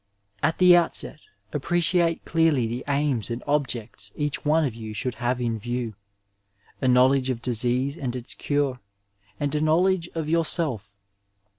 [0.41, 1.19] At the outset
[1.53, 5.93] appreciate clearly the aims and objects each one of you should have in view—
[6.81, 8.79] a knowledge of dis ease and its cure,
[9.39, 10.97] and a knowledge of yourself.